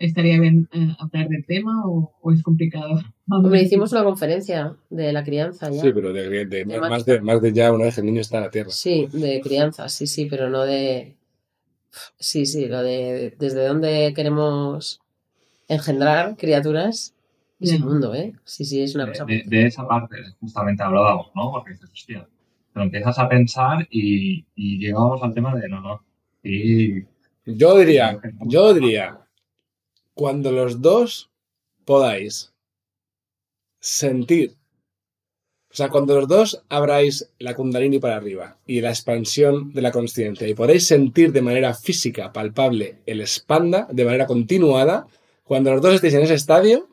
estaría 0.00 0.40
bien 0.40 0.68
eh, 0.72 0.88
hablar 0.98 1.28
del 1.28 1.44
tema 1.46 1.86
o, 1.86 2.12
o 2.20 2.32
es 2.32 2.42
complicado. 2.42 3.00
Hombre, 3.30 3.62
hicimos 3.62 3.92
una 3.92 4.02
conferencia 4.02 4.74
de 4.90 5.12
la 5.12 5.22
crianza 5.22 5.70
ya. 5.70 5.80
Sí, 5.82 5.92
pero 5.94 6.12
de, 6.12 6.28
de- 6.46 6.64
De 6.64 6.80
más, 6.80 7.04
de, 7.04 7.20
más 7.20 7.40
de 7.40 7.52
ya 7.52 7.70
una 7.72 7.84
vez 7.84 7.98
el 7.98 8.06
niño 8.06 8.20
está 8.22 8.38
en 8.38 8.44
la 8.44 8.50
tierra. 8.50 8.70
Sí, 8.70 9.06
de 9.12 9.40
crianza, 9.40 9.88
sí, 9.88 10.08
sí, 10.08 10.26
pero 10.26 10.50
no 10.50 10.62
de. 10.62 11.14
Sí, 12.18 12.46
sí, 12.46 12.66
lo 12.66 12.82
de 12.82 13.34
desde 13.38 13.66
dónde 13.66 14.12
queremos 14.14 15.00
engendrar 15.68 16.36
criaturas 16.36 17.14
es 17.60 17.72
el 17.72 17.80
mundo, 17.80 18.14
¿eh? 18.14 18.32
Sí, 18.44 18.64
sí, 18.64 18.80
es 18.82 18.94
una 18.94 19.04
De, 19.06 19.12
cosa. 19.12 19.24
de- 19.26 19.44
de 19.46 19.66
esa 19.66 19.86
parte 19.86 20.16
justamente 20.40 20.82
hablábamos, 20.82 21.30
¿no? 21.34 21.50
Porque 21.52 21.72
dices, 21.72 21.90
hostia, 21.92 22.26
pero 22.72 22.84
empiezas 22.84 23.18
a 23.18 23.28
pensar 23.28 23.86
y, 23.90 24.44
y 24.54 24.78
llegamos 24.78 25.22
al 25.22 25.34
tema 25.34 25.54
de 25.54 25.68
no, 25.68 25.80
no. 25.80 26.02
Y 26.42 27.02
Yo 27.44 27.76
diría, 27.78 28.18
yo 28.46 28.72
diría, 28.72 29.18
cuando 30.20 30.52
los 30.52 30.82
dos 30.82 31.30
podáis 31.86 32.52
sentir, 33.80 34.52
o 35.70 35.74
sea, 35.74 35.88
cuando 35.88 36.14
los 36.20 36.28
dos 36.28 36.62
abráis 36.68 37.32
la 37.38 37.54
kundalini 37.54 37.98
para 37.98 38.16
arriba 38.16 38.58
y 38.66 38.82
la 38.82 38.90
expansión 38.90 39.72
de 39.72 39.80
la 39.80 39.92
conciencia 39.92 40.46
y 40.46 40.52
podéis 40.52 40.86
sentir 40.86 41.32
de 41.32 41.40
manera 41.40 41.72
física, 41.72 42.34
palpable, 42.34 42.98
el 43.06 43.22
expanda 43.22 43.88
de 43.90 44.04
manera 44.04 44.26
continuada, 44.26 45.06
cuando 45.42 45.72
los 45.72 45.80
dos 45.80 45.94
estéis 45.94 46.12
en 46.12 46.22
ese 46.24 46.34
estadio, 46.34 46.86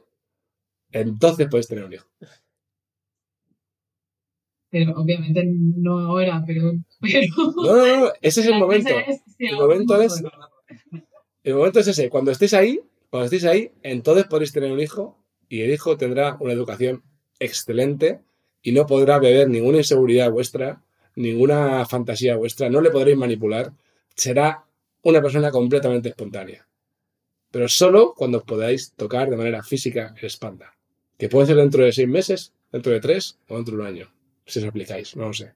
entonces 0.94 1.50
podéis 1.50 1.68
tener 1.68 1.84
un 1.84 1.92
hijo. 1.96 2.08
Pero 4.70 4.94
obviamente 4.96 5.44
no 5.46 6.00
ahora, 6.00 6.46
pero... 6.48 6.72
pero 7.02 7.28
No, 7.58 7.76
no, 7.76 8.00
no, 8.06 8.12
ese 8.22 8.40
es 8.40 8.48
el 8.48 8.58
momento. 8.58 8.92
El 9.38 9.56
momento 9.58 10.02
es- 10.02 10.24
El 11.44 11.56
momento 11.56 11.82
es 11.82 11.88
ese. 11.88 12.10
Cuando 12.10 12.32
estéis 12.32 12.54
ahí, 12.54 12.80
cuando 13.10 13.26
estéis 13.26 13.46
ahí, 13.46 13.72
entonces 13.84 14.26
podréis 14.26 14.52
tener 14.52 14.72
un 14.72 14.80
hijo 14.80 15.18
y 15.50 15.62
el 15.62 15.72
hijo 15.72 15.98
tendrá 15.98 16.38
una 16.40 16.54
educación 16.54 17.04
excelente 17.40 18.20
y 18.62 18.72
no 18.72 18.86
podrá 18.86 19.20
beber 19.20 19.50
ninguna 19.50 19.78
inseguridad 19.78 20.32
vuestra, 20.32 20.82
ninguna 21.16 21.86
fantasía 21.86 22.36
vuestra, 22.36 22.70
no 22.70 22.82
le 22.82 22.92
podréis 22.92 23.18
manipular. 23.18 23.72
Será 24.16 24.66
una 25.04 25.22
persona 25.22 25.52
completamente 25.52 26.10
espontánea. 26.10 26.68
Pero 27.50 27.70
solo 27.70 28.14
cuando 28.16 28.44
podáis 28.44 28.92
tocar 28.94 29.30
de 29.30 29.38
manera 29.38 29.64
física 29.64 30.14
el 30.20 30.26
espanda. 30.26 30.74
Que 31.18 31.30
puede 31.30 31.48
ser 31.48 31.56
dentro 31.56 31.84
de 31.84 31.92
seis 31.94 32.08
meses, 32.08 32.54
dentro 32.72 32.92
de 32.92 33.00
tres 33.00 33.38
o 33.48 33.56
dentro 33.56 33.76
de 33.76 33.82
un 33.82 33.88
año. 33.88 34.14
Si 34.46 34.60
os 34.60 34.66
aplicáis, 34.66 35.16
no 35.16 35.28
lo 35.28 35.34
sé. 35.34 35.54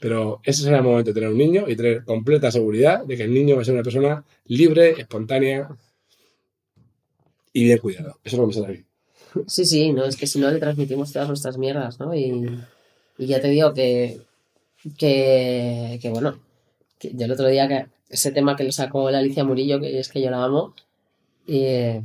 Pero 0.00 0.40
ese 0.44 0.62
será 0.62 0.78
el 0.78 0.84
momento 0.84 1.10
de 1.10 1.14
tener 1.14 1.30
un 1.30 1.38
niño 1.38 1.64
y 1.66 1.74
tener 1.74 2.04
completa 2.04 2.52
seguridad 2.52 3.04
de 3.04 3.16
que 3.16 3.24
el 3.24 3.34
niño 3.34 3.56
va 3.56 3.62
a 3.62 3.64
ser 3.64 3.74
una 3.74 3.82
persona 3.82 4.24
libre, 4.46 4.90
espontánea 4.90 5.68
y 7.58 7.64
bien 7.64 7.78
cuidado. 7.78 8.18
Eso 8.22 8.36
que 8.36 8.46
me 8.46 8.52
sale 8.52 8.66
a 8.66 8.70
mí. 8.70 8.84
Sí, 9.46 9.64
sí, 9.64 9.92
no, 9.92 10.04
es 10.04 10.16
que 10.16 10.26
si 10.26 10.38
no 10.38 10.50
le 10.50 10.58
transmitimos 10.58 11.12
todas 11.12 11.28
nuestras 11.28 11.58
mierdas, 11.58 11.98
¿no? 11.98 12.14
Y, 12.14 12.48
y 13.18 13.26
ya 13.26 13.40
te 13.40 13.48
digo 13.48 13.74
que, 13.74 14.20
que, 14.96 15.98
que 16.00 16.10
bueno, 16.10 16.38
yo 17.00 17.24
el 17.24 17.32
otro 17.32 17.48
día, 17.48 17.68
que 17.68 17.86
ese 18.08 18.30
tema 18.32 18.56
que 18.56 18.64
lo 18.64 18.72
sacó 18.72 19.10
la 19.10 19.18
Alicia 19.18 19.44
Murillo, 19.44 19.80
que 19.80 19.98
es 19.98 20.08
que 20.08 20.22
yo 20.22 20.30
la 20.30 20.44
amo, 20.44 20.74
y, 21.46 21.58
eh, 21.64 22.02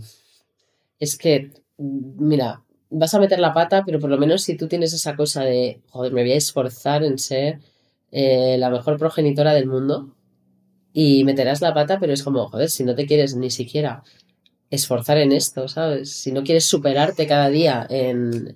es 1.00 1.18
que, 1.18 1.52
mira, 1.78 2.64
vas 2.90 3.14
a 3.14 3.20
meter 3.20 3.40
la 3.40 3.54
pata, 3.54 3.84
pero 3.86 4.00
por 4.00 4.10
lo 4.10 4.18
menos 4.18 4.44
si 4.44 4.58
tú 4.58 4.68
tienes 4.68 4.94
esa 4.94 5.16
cosa 5.16 5.44
de, 5.44 5.82
joder, 5.90 6.14
me 6.14 6.24
voy 6.24 6.32
a 6.32 6.38
esforzar 6.38 7.04
en 7.04 7.20
ser 7.20 7.60
eh, 8.12 8.58
la 8.58 8.70
mejor 8.70 8.98
progenitora 8.98 9.54
del 9.54 9.68
mundo, 9.68 10.16
y 10.94 11.24
meterás 11.24 11.62
la 11.62 11.74
pata, 11.74 12.00
pero 12.00 12.14
es 12.14 12.24
como, 12.24 12.48
joder, 12.50 12.70
si 12.70 12.84
no 12.84 12.96
te 12.96 13.08
quieres 13.08 13.36
ni 13.36 13.50
siquiera 13.50 14.04
esforzar 14.75 15.18
en 15.18 15.32
esto, 15.32 15.68
¿sabes? 15.68 16.12
Si 16.12 16.32
no 16.32 16.44
quieres 16.44 16.65
superarte 16.65 17.27
cada 17.27 17.50
día 17.50 17.86
en... 17.89 18.56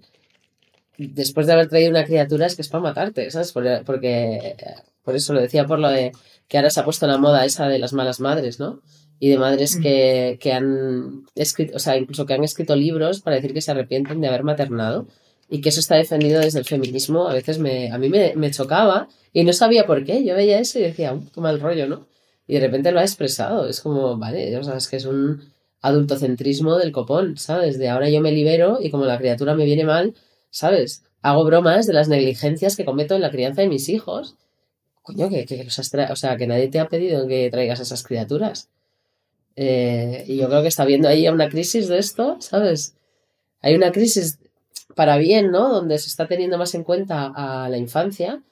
Después 0.97 1.45
de 1.45 1.53
haber 1.53 1.67
traído 1.69 1.91
una 1.91 2.05
criatura 2.05 2.47
es 2.47 2.55
que 2.55 2.63
es 2.63 2.69
para 2.69 2.81
matarte, 2.83 3.29
¿sabes? 3.29 3.51
Por- 3.51 3.83
Porque, 3.85 4.55
por 5.03 5.15
eso 5.15 5.33
lo 5.33 5.41
decía 5.41 5.65
por 5.67 5.77
lo 5.79 5.89
de 5.89 6.11
que 6.47 6.57
ahora 6.57 6.71
se 6.71 6.79
ha 6.79 6.83
puesto 6.85 7.05
la 7.05 7.17
moda 7.19 7.45
esa 7.45 7.67
de 7.67 7.77
las 7.77 7.93
malas 7.93 8.19
madres, 8.19 8.59
¿no? 8.59 8.81
Y 9.19 9.29
de 9.29 9.37
madres 9.37 9.77
que, 9.77 10.37
que 10.41 10.53
han 10.53 11.23
escrito, 11.35 11.75
o 11.75 11.79
sea, 11.79 11.97
incluso 11.97 12.25
que 12.25 12.33
han 12.33 12.43
escrito 12.43 12.75
libros 12.75 13.21
para 13.21 13.35
decir 13.35 13.53
que 13.53 13.61
se 13.61 13.71
arrepienten 13.71 14.21
de 14.21 14.27
haber 14.27 14.43
maternado 14.43 15.07
y 15.49 15.61
que 15.61 15.69
eso 15.69 15.79
está 15.79 15.95
defendido 15.95 16.39
desde 16.39 16.59
el 16.59 16.65
feminismo. 16.65 17.27
A 17.27 17.33
veces 17.33 17.59
me, 17.59 17.91
a 17.91 17.97
mí 17.99 18.09
me, 18.09 18.33
me 18.35 18.49
chocaba 18.51 19.07
y 19.33 19.43
no 19.43 19.53
sabía 19.53 19.85
por 19.85 20.03
qué. 20.03 20.23
Yo 20.23 20.35
veía 20.35 20.59
eso 20.59 20.79
y 20.79 20.83
decía, 20.83 21.13
"Uh, 21.13 21.23
qué 21.33 21.41
mal 21.41 21.59
rollo, 21.59 21.87
¿no? 21.87 22.07
Y 22.47 22.55
de 22.55 22.59
repente 22.61 22.91
lo 22.91 22.99
ha 22.99 23.03
expresado. 23.03 23.67
Es 23.67 23.81
como, 23.81 24.17
vale, 24.17 24.55
o 24.57 24.63
sea, 24.63 24.77
es 24.77 24.87
que 24.87 24.97
es 24.97 25.05
un 25.05 25.41
adultocentrismo 25.81 26.77
del 26.77 26.91
copón, 26.91 27.37
¿sabes? 27.37 27.77
De 27.77 27.89
ahora 27.89 28.09
yo 28.09 28.21
me 28.21 28.31
libero 28.31 28.79
y 28.81 28.89
como 28.89 29.05
la 29.05 29.17
criatura 29.17 29.55
me 29.55 29.65
viene 29.65 29.85
mal, 29.85 30.15
¿sabes? 30.49 31.03
Hago 31.21 31.45
bromas 31.45 31.87
de 31.87 31.93
las 31.93 32.09
negligencias 32.09 32.75
que 32.75 32.85
cometo 32.85 33.15
en 33.15 33.21
la 33.21 33.31
crianza 33.31 33.61
de 33.61 33.67
mis 33.67 33.89
hijos. 33.89 34.35
Coño, 35.01 35.29
que, 35.29 35.45
que 35.45 35.63
los 35.63 35.79
has 35.79 35.91
o 36.11 36.15
sea, 36.15 36.37
que 36.37 36.47
nadie 36.47 36.67
te 36.67 36.79
ha 36.79 36.87
pedido 36.87 37.27
que 37.27 37.49
traigas 37.49 37.79
esas 37.79 38.03
criaturas. 38.03 38.69
Eh, 39.55 40.23
y 40.27 40.37
yo 40.37 40.47
creo 40.47 40.61
que 40.61 40.67
está 40.67 40.83
habiendo 40.83 41.07
ahí 41.07 41.27
una 41.27 41.49
crisis 41.49 41.87
de 41.87 41.97
esto, 41.97 42.37
¿sabes? 42.39 42.95
Hay 43.61 43.75
una 43.75 43.91
crisis 43.91 44.39
para 44.95 45.17
bien, 45.17 45.51
¿no? 45.51 45.69
Donde 45.69 45.97
se 45.97 46.07
está 46.07 46.27
teniendo 46.27 46.57
más 46.57 46.75
en 46.75 46.83
cuenta 46.83 47.31
a 47.35 47.67
la 47.69 47.77
infancia, 47.77 48.43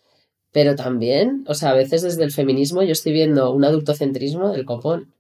pero 0.52 0.76
también, 0.76 1.44
o 1.48 1.54
sea, 1.54 1.72
a 1.72 1.74
veces 1.76 2.02
desde 2.02 2.24
el 2.24 2.32
feminismo 2.32 2.82
yo 2.84 2.94
estoy 2.94 3.14
viendo 3.14 3.52
un 3.52 3.66
adultocentrismo 3.66 4.52
del 4.52 4.66
copón. 4.66 5.15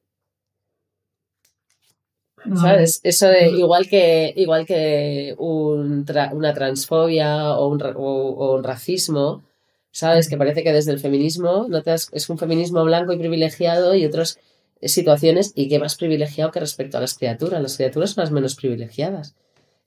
No, 2.45 2.57
¿Sabes? 2.61 2.99
Eso 3.03 3.27
de 3.27 3.49
igual 3.49 3.87
que, 3.87 4.33
igual 4.35 4.65
que 4.65 5.35
un 5.37 6.05
tra- 6.05 6.33
una 6.33 6.53
transfobia 6.53 7.51
o 7.53 7.67
un, 7.69 7.79
ra- 7.79 7.93
o, 7.97 8.29
o 8.29 8.55
un 8.55 8.63
racismo, 8.63 9.43
¿sabes? 9.91 10.27
Que 10.29 10.37
parece 10.37 10.63
que 10.63 10.73
desde 10.73 10.91
el 10.91 10.99
feminismo 10.99 11.65
no 11.69 11.81
te 11.83 11.91
das- 11.91 12.09
es 12.11 12.29
un 12.29 12.37
feminismo 12.37 12.83
blanco 12.83 13.13
y 13.13 13.17
privilegiado 13.17 13.95
y 13.95 14.05
otras 14.05 14.39
situaciones, 14.81 15.51
y 15.55 15.67
que 15.69 15.79
más 15.79 15.95
privilegiado 15.95 16.51
que 16.51 16.59
respecto 16.59 16.97
a 16.97 17.01
las 17.01 17.15
criaturas. 17.17 17.61
Las 17.61 17.77
criaturas 17.77 18.11
son 18.11 18.23
las 18.23 18.31
menos 18.31 18.55
privilegiadas. 18.55 19.35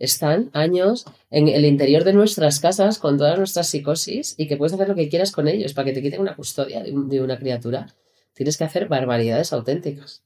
Están 0.00 0.50
años 0.52 1.04
en 1.30 1.48
el 1.48 1.64
interior 1.64 2.04
de 2.04 2.12
nuestras 2.12 2.60
casas 2.60 2.98
con 2.98 3.18
todas 3.18 3.36
nuestras 3.38 3.68
psicosis 3.68 4.34
y 4.38 4.46
que 4.48 4.56
puedes 4.56 4.72
hacer 4.72 4.88
lo 4.88 4.94
que 4.94 5.08
quieras 5.08 5.32
con 5.32 5.48
ellos 5.48 5.74
para 5.74 5.86
que 5.86 5.92
te 5.92 6.02
quiten 6.02 6.20
una 6.20 6.34
custodia 6.36 6.82
de, 6.82 6.92
un- 6.92 7.08
de 7.08 7.20
una 7.20 7.36
criatura. 7.38 7.94
Tienes 8.34 8.56
que 8.56 8.64
hacer 8.64 8.88
barbaridades 8.88 9.52
auténticas. 9.52 10.22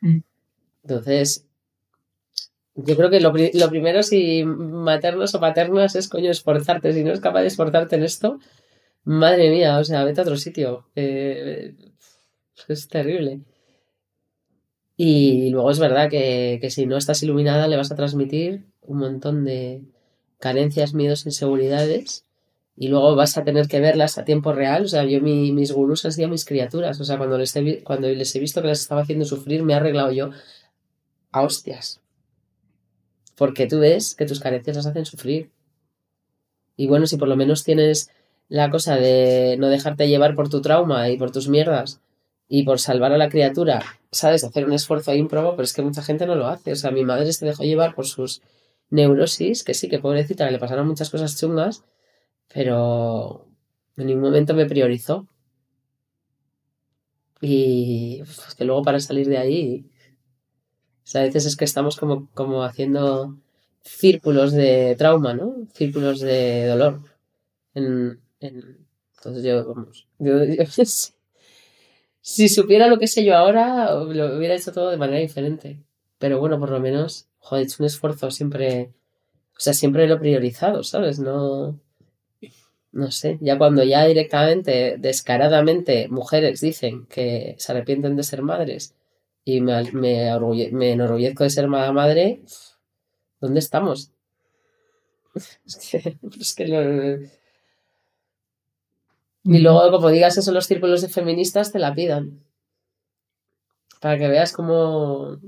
Mm. 0.00 0.18
Entonces, 0.82 1.45
yo 2.76 2.96
creo 2.96 3.10
que 3.10 3.20
lo, 3.20 3.32
lo 3.54 3.68
primero, 3.70 4.02
si 4.02 4.44
maternos 4.44 5.34
o 5.34 5.40
paternas, 5.40 5.96
es 5.96 6.08
coño 6.08 6.30
esforzarte. 6.30 6.92
Si 6.92 7.04
no 7.04 7.12
es 7.12 7.20
capaz 7.20 7.42
de 7.42 7.48
esforzarte 7.48 7.96
en 7.96 8.04
esto, 8.04 8.38
madre 9.04 9.50
mía, 9.50 9.78
o 9.78 9.84
sea, 9.84 10.04
vete 10.04 10.20
a 10.20 10.24
otro 10.24 10.36
sitio. 10.38 10.86
Eh, 10.96 11.74
es 12.68 12.88
terrible. 12.88 13.40
Y 14.96 15.50
luego 15.50 15.70
es 15.70 15.78
verdad 15.78 16.08
que, 16.10 16.58
que 16.60 16.70
si 16.70 16.86
no 16.86 16.96
estás 16.96 17.22
iluminada, 17.22 17.68
le 17.68 17.76
vas 17.76 17.92
a 17.92 17.96
transmitir 17.96 18.64
un 18.82 18.98
montón 18.98 19.44
de 19.44 19.82
carencias, 20.38 20.94
miedos, 20.94 21.26
inseguridades. 21.26 22.24
Y 22.76 22.88
luego 22.88 23.14
vas 23.16 23.36
a 23.38 23.44
tener 23.44 23.68
que 23.68 23.80
verlas 23.80 24.18
a 24.18 24.24
tiempo 24.24 24.52
real. 24.52 24.84
O 24.84 24.88
sea, 24.88 25.04
yo 25.04 25.20
mi- 25.20 25.52
mis 25.52 25.72
gurús 25.72 26.04
han 26.04 26.12
sido 26.12 26.28
mis 26.28 26.44
criaturas. 26.44 27.00
O 27.00 27.04
sea, 27.04 27.18
cuando 27.18 27.38
les, 27.38 27.54
he, 27.56 27.82
cuando 27.84 28.08
les 28.08 28.34
he 28.36 28.40
visto 28.40 28.62
que 28.62 28.68
las 28.68 28.80
estaba 28.80 29.02
haciendo 29.02 29.24
sufrir, 29.24 29.62
me 29.62 29.72
he 29.72 29.76
arreglado 29.76 30.12
yo 30.12 30.30
a 31.32 31.42
hostias. 31.42 32.00
Porque 33.36 33.66
tú 33.66 33.80
ves 33.80 34.14
que 34.14 34.26
tus 34.26 34.40
carencias 34.40 34.76
las 34.76 34.86
hacen 34.86 35.06
sufrir. 35.06 35.50
Y 36.76 36.86
bueno, 36.86 37.06
si 37.06 37.16
por 37.16 37.28
lo 37.28 37.36
menos 37.36 37.64
tienes 37.64 38.10
la 38.48 38.70
cosa 38.70 38.96
de 38.96 39.56
no 39.58 39.68
dejarte 39.68 40.08
llevar 40.08 40.34
por 40.34 40.48
tu 40.48 40.60
trauma 40.60 41.08
y 41.10 41.16
por 41.16 41.30
tus 41.30 41.48
mierdas 41.48 42.00
y 42.48 42.64
por 42.64 42.78
salvar 42.78 43.12
a 43.12 43.18
la 43.18 43.28
criatura, 43.28 43.82
sabes, 44.10 44.44
hacer 44.44 44.64
un 44.64 44.72
esfuerzo 44.72 45.14
ímprobo, 45.14 45.52
pero 45.52 45.64
es 45.64 45.72
que 45.72 45.82
mucha 45.82 46.02
gente 46.02 46.26
no 46.26 46.34
lo 46.34 46.46
hace. 46.46 46.72
O 46.72 46.76
sea, 46.76 46.90
mi 46.90 47.04
madre 47.04 47.32
se 47.32 47.46
dejó 47.46 47.64
llevar 47.64 47.94
por 47.94 48.06
sus 48.06 48.42
neurosis, 48.90 49.64
que 49.64 49.74
sí, 49.74 49.88
que 49.88 49.98
pobrecita, 49.98 50.46
que 50.46 50.52
le 50.52 50.58
pasaron 50.58 50.86
muchas 50.86 51.10
cosas 51.10 51.38
chungas, 51.38 51.84
pero 52.52 53.46
en 53.96 54.06
ningún 54.06 54.24
momento 54.24 54.54
me 54.54 54.66
priorizó. 54.66 55.26
Y 57.40 58.22
que 58.56 58.64
luego 58.64 58.82
para 58.82 59.00
salir 59.00 59.28
de 59.28 59.38
ahí, 59.38 59.90
o 61.06 61.10
sea, 61.10 61.22
a 61.22 61.24
veces 61.26 61.46
es 61.46 61.56
que 61.56 61.66
estamos 61.66 61.96
como, 61.98 62.28
como 62.34 62.64
haciendo 62.64 63.36
círculos 63.82 64.52
de 64.52 64.96
trauma, 64.98 65.34
¿no? 65.34 65.54
Círculos 65.74 66.20
de 66.20 66.66
dolor. 66.68 67.00
En, 67.74 68.20
en- 68.40 68.86
entonces 69.16 69.44
yo, 69.44 69.66
vamos, 69.74 70.08
yo- 70.20 70.44
yo- 70.44 70.66
si, 70.86 71.12
si 72.20 72.48
supiera 72.48 72.88
lo 72.88 72.98
que 72.98 73.06
sé 73.06 73.24
yo 73.24 73.36
ahora, 73.36 73.92
lo 73.94 74.36
hubiera 74.36 74.54
hecho 74.54 74.72
todo 74.72 74.90
de 74.90 74.96
manera 74.96 75.18
diferente. 75.20 75.78
Pero 76.18 76.38
bueno, 76.40 76.58
por 76.58 76.70
lo 76.70 76.80
menos, 76.80 77.28
joder, 77.38 77.62
he 77.64 77.66
hecho 77.66 77.76
un 77.80 77.86
esfuerzo 77.86 78.30
siempre, 78.30 78.90
o 79.56 79.60
sea, 79.60 79.74
siempre 79.74 80.06
lo 80.08 80.16
he 80.16 80.20
priorizado, 80.20 80.82
¿sabes? 80.84 81.18
No, 81.20 81.80
no 82.92 83.10
sé, 83.10 83.38
ya 83.40 83.58
cuando 83.58 83.84
ya 83.84 84.04
directamente, 84.06 84.96
descaradamente, 84.98 86.08
mujeres 86.08 86.60
dicen 86.60 87.06
que 87.06 87.54
se 87.58 87.72
arrepienten 87.72 88.16
de 88.16 88.22
ser 88.22 88.42
madres 88.42 88.94
y 89.46 89.62
me, 89.62 89.82
me, 89.92 90.30
orgulle- 90.34 90.72
me 90.72 90.92
enorgullezco 90.92 91.44
de 91.44 91.50
ser 91.50 91.68
mala 91.68 91.92
madre, 91.92 92.42
¿dónde 93.40 93.60
estamos? 93.60 94.12
Es 95.66 95.76
que, 95.90 96.18
es 96.40 96.54
que 96.54 96.66
lo- 96.68 97.26
Y 99.44 99.60
luego, 99.60 99.90
como 99.92 100.10
digas 100.10 100.36
eso, 100.36 100.52
los 100.52 100.66
círculos 100.66 101.00
de 101.00 101.08
feministas 101.08 101.72
te 101.72 101.78
la 101.78 101.94
pidan. 101.94 102.42
Para 104.00 104.18
que 104.18 104.28
veas 104.32 104.52
cómo 104.52 105.38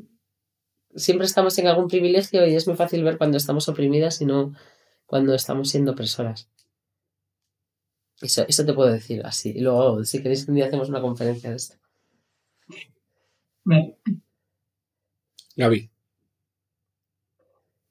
siempre 0.95 1.25
estamos 1.26 1.57
en 1.57 1.67
algún 1.67 1.88
privilegio 1.88 2.47
y 2.47 2.55
es 2.55 2.67
muy 2.67 2.76
fácil 2.76 3.02
ver 3.02 3.17
cuando 3.17 3.38
estamos 3.38 3.69
oprimidas 3.71 4.21
y 4.21 4.26
no 4.26 4.52
cuando 5.07 5.35
estamos 5.35 5.71
siendo 5.71 5.93
opresoras. 5.93 6.49
Eso, 8.21 8.45
eso 8.47 8.64
te 8.64 8.73
puedo 8.75 8.93
decir 8.93 9.26
así. 9.26 9.50
Y 9.57 9.61
luego, 9.61 10.05
si 10.05 10.23
queréis 10.23 10.45
que 10.45 10.52
un 10.52 10.55
día 10.55 10.67
hacemos 10.67 10.88
una 10.88 11.00
conferencia 11.00 11.50
de 11.50 11.57
esto. 11.57 11.76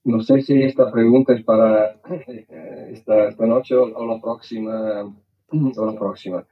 No 0.03 0.22
sé 0.22 0.41
si 0.41 0.63
esta 0.63 0.89
pregunta 0.89 1.34
es 1.34 1.43
para 1.43 2.00
eh, 2.27 2.91
esta, 2.93 3.46
noche 3.46 3.75
o, 3.75 4.05
la 4.07 4.22
próxima. 4.22 5.13
O 5.50 5.86
la 5.86 6.00
próxima. 6.00 6.48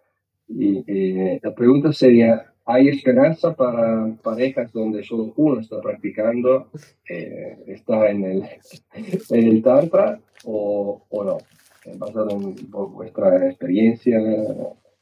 Y 0.47 1.39
la 1.39 1.55
pregunta 1.55 1.91
sería, 1.93 2.53
¿hay 2.65 2.89
esperanza 2.89 3.55
para 3.55 4.13
parejas 4.21 4.71
donde 4.73 5.03
solo 5.03 5.33
uno 5.37 5.61
está 5.61 5.79
practicando, 5.81 6.69
eh, 7.09 7.63
está 7.67 8.09
en 8.09 8.23
el, 8.25 8.43
en 9.29 9.47
el 9.47 9.63
tantra 9.63 10.19
o, 10.43 11.05
o 11.09 11.23
no? 11.23 11.37
Eh, 11.85 11.95
Basado 11.97 12.31
en 12.31 12.55
vuestra 12.69 13.47
experiencia, 13.47 14.19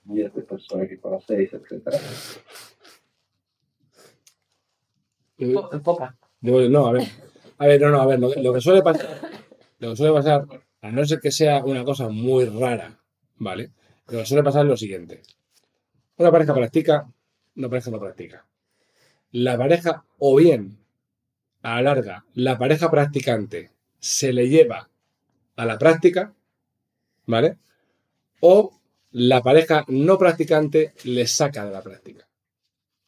miles 0.06 0.34
de 0.34 0.42
personas 0.44 0.88
que 0.88 1.00
conocéis, 1.00 1.53
etcétera. 1.53 1.98
Po- 5.38 5.70
Poca. 5.84 6.16
No, 6.42 6.88
a 6.88 6.92
ver. 6.92 7.08
A 7.58 7.68
ver, 7.68 7.82
no, 7.82 7.90
no, 7.90 8.02
a 8.02 8.06
ver, 8.06 8.20
lo, 8.20 8.32
que- 8.32 8.42
lo 8.42 8.54
que 8.54 8.62
suele 8.62 8.82
pasar, 8.82 9.08
lo 9.80 9.90
que 9.92 9.96
suele 9.96 10.13
pasar, 10.13 10.46
a 10.82 10.92
no 10.92 11.06
ser 11.06 11.20
que 11.20 11.32
sea 11.32 11.63
una 11.63 11.84
cosa 11.84 12.10
muy 12.10 12.46
rara, 12.46 13.00
¿vale? 13.38 13.72
Lo 14.08 14.20
que 14.20 14.25
suele 14.25 14.44
pasar 14.44 14.63
es 14.63 14.70
lo 14.70 14.78
siguiente. 14.78 15.22
Una 16.18 16.32
pareja 16.32 16.54
practica, 16.54 17.08
una 17.56 17.70
pareja 17.70 17.92
no 17.92 18.00
practica. 18.00 18.46
La 19.32 19.58
pareja, 19.58 20.06
o 20.20 20.36
bien, 20.36 20.78
a 21.62 21.75
la 21.75 21.82
larga, 21.82 22.25
la 22.36 22.58
pareja 22.58 22.92
practicante 22.92 23.72
se 24.00 24.34
le 24.34 24.50
lleva 24.50 24.90
a 25.56 25.66
la 25.66 25.78
práctica, 25.78 26.34
¿vale? 27.25 27.58
O 28.42 28.80
la 29.12 29.42
pareja 29.42 29.86
no 29.88 30.18
practicante 30.18 30.94
le 31.06 31.28
saca 31.28 31.66
de 31.66 31.72
la 31.72 31.82
práctica, 31.82 32.28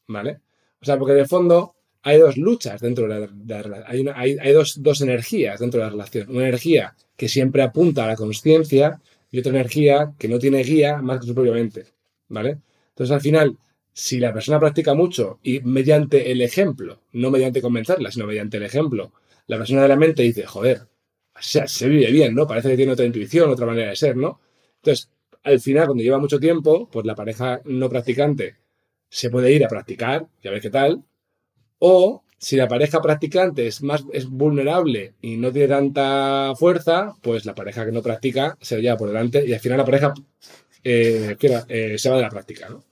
¿vale? 0.07 0.41
O 0.81 0.85
sea, 0.85 0.97
porque 0.97 1.13
de 1.13 1.25
fondo 1.25 1.74
hay 2.05 2.19
dos 2.19 2.37
luchas 2.37 2.79
dentro 2.81 3.07
de 3.07 3.19
la, 3.19 3.27
de 3.27 3.67
la. 3.67 3.83
Hay, 3.87 4.37
hay, 4.39 4.53
dos, 4.53 4.83
dos 4.83 5.01
energías 5.01 5.59
dentro 5.59 5.79
de 5.79 5.85
la 5.87 5.89
relación. 5.89 6.29
Una 6.29 6.47
energía 6.47 6.95
que 7.17 7.27
siempre 7.27 7.63
apunta 7.63 8.03
a 8.03 8.07
la 8.07 8.15
conciencia 8.15 9.01
y 9.31 9.39
otra 9.39 9.51
energía 9.51 10.13
que 10.19 10.27
no 10.27 10.37
tiene 10.37 10.61
guía 10.61 11.01
más 11.01 11.19
que 11.19 11.25
su 11.25 11.33
propia 11.33 11.53
mente. 11.53 11.85
¿Vale? 12.29 12.59
Entonces, 12.89 13.11
al 13.11 13.21
final, 13.21 13.57
si 13.91 14.19
la 14.19 14.31
persona 14.31 14.59
practica 14.59 14.93
mucho 14.93 15.39
y 15.41 15.61
mediante 15.61 16.31
el 16.31 16.43
ejemplo, 16.43 16.99
no 17.13 17.31
mediante 17.31 17.59
convencerla, 17.59 18.11
sino 18.11 18.27
mediante 18.27 18.57
el 18.57 18.63
ejemplo, 18.63 19.11
la 19.47 19.57
persona 19.57 19.81
de 19.81 19.87
la 19.87 19.95
mente 19.95 20.21
dice, 20.21 20.45
joder, 20.45 20.81
o 21.33 21.41
sea, 21.41 21.67
se 21.67 21.89
vive 21.89 22.11
bien, 22.11 22.35
¿no? 22.35 22.45
Parece 22.45 22.69
que 22.69 22.77
tiene 22.77 22.91
otra 22.91 23.05
intuición, 23.05 23.49
otra 23.49 23.65
manera 23.65 23.89
de 23.89 23.95
ser, 23.95 24.15
¿no? 24.15 24.39
Entonces, 24.75 25.09
al 25.41 25.59
final, 25.59 25.87
cuando 25.87 26.03
lleva 26.03 26.19
mucho 26.19 26.39
tiempo, 26.39 26.87
pues 26.91 27.03
la 27.03 27.15
pareja 27.15 27.61
no 27.65 27.89
practicante 27.89 28.57
se 29.09 29.31
puede 29.31 29.51
ir 29.51 29.65
a 29.65 29.69
practicar, 29.69 30.27
ya 30.43 30.51
ves 30.51 30.61
qué 30.61 30.69
tal, 30.69 31.03
o 31.87 32.23
si 32.39 32.55
la 32.55 32.67
pareja 32.67 32.99
practicante 32.99 33.67
es 33.67 33.83
más 33.83 34.03
es 34.11 34.27
vulnerable 34.27 35.13
y 35.21 35.37
no 35.37 35.51
tiene 35.51 35.67
tanta 35.67 36.53
fuerza, 36.55 37.15
pues 37.21 37.45
la 37.45 37.53
pareja 37.53 37.85
que 37.85 37.91
no 37.91 38.01
practica 38.01 38.57
se 38.59 38.81
lleva 38.81 38.97
por 38.97 39.09
delante 39.09 39.45
y 39.45 39.53
al 39.53 39.59
final 39.59 39.77
la 39.77 39.85
pareja 39.85 40.13
eh, 40.83 41.37
eh, 41.69 41.95
se 41.99 42.09
va 42.09 42.15
de 42.15 42.21
la 42.23 42.29
práctica, 42.29 42.69
¿no? 42.69 42.83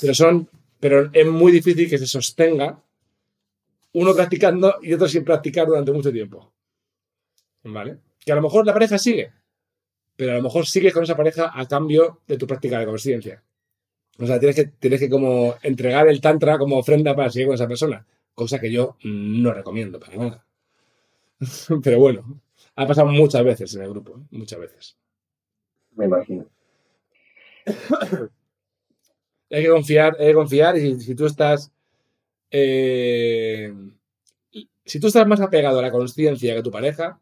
Pero 0.00 0.14
son, 0.14 0.48
pero 0.80 1.10
es 1.12 1.26
muy 1.26 1.52
difícil 1.52 1.90
que 1.90 1.98
se 1.98 2.06
sostenga 2.06 2.82
uno 3.92 4.14
practicando 4.14 4.76
y 4.80 4.94
otro 4.94 5.06
sin 5.08 5.24
practicar 5.24 5.66
durante 5.66 5.92
mucho 5.92 6.10
tiempo. 6.10 6.50
¿Vale? 7.64 7.98
Que 8.24 8.32
a 8.32 8.36
lo 8.36 8.42
mejor 8.42 8.64
la 8.64 8.72
pareja 8.72 8.96
sigue, 8.96 9.30
pero 10.16 10.32
a 10.32 10.36
lo 10.36 10.42
mejor 10.42 10.66
sigues 10.66 10.94
con 10.94 11.04
esa 11.04 11.16
pareja 11.16 11.52
a 11.54 11.68
cambio 11.68 12.20
de 12.26 12.38
tu 12.38 12.46
práctica 12.46 12.78
de 12.78 12.86
conciencia. 12.86 13.42
O 14.18 14.26
sea, 14.26 14.38
tienes 14.38 14.56
que, 14.56 14.64
tienes 14.64 15.00
que 15.00 15.10
como 15.10 15.54
entregar 15.62 16.08
el 16.08 16.20
tantra 16.22 16.56
como 16.56 16.78
ofrenda 16.78 17.14
para 17.14 17.30
seguir 17.30 17.48
con 17.48 17.56
esa 17.56 17.68
persona. 17.68 18.06
Cosa 18.34 18.58
que 18.60 18.70
yo 18.72 18.96
no 19.04 19.52
recomiendo 19.52 19.98
para 20.00 20.16
nada. 20.16 20.46
Pero 21.82 21.98
bueno, 21.98 22.40
ha 22.76 22.86
pasado 22.86 23.08
muchas 23.08 23.44
veces 23.44 23.74
en 23.74 23.82
el 23.82 23.90
grupo, 23.90 24.18
¿eh? 24.18 24.22
muchas 24.30 24.58
veces. 24.60 24.96
Me 25.96 26.06
imagino. 26.06 26.46
Hay 29.50 29.62
que 29.62 29.68
confiar, 29.70 30.16
hay 30.18 30.28
que 30.28 30.34
confiar 30.34 30.76
y 30.76 30.80
si, 30.80 31.00
si 31.00 31.14
tú 31.14 31.26
estás... 31.26 31.70
eh, 32.50 33.72
si 34.84 35.00
tú 35.00 35.06
estás 35.08 35.26
más 35.26 35.40
apegado 35.40 35.78
a 35.78 35.82
la 35.82 35.90
conciencia 35.92 36.54
que 36.54 36.62
tu 36.62 36.70
pareja, 36.70 37.20